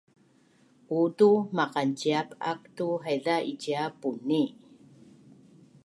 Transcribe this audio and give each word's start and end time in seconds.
uutu 0.97 1.29
maqanciap 1.57 2.27
ak 2.51 2.61
tu 2.75 2.87
haiza 3.03 3.35
icia 3.53 3.83
Puni 3.99 4.43